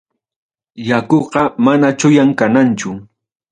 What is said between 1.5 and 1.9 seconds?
mana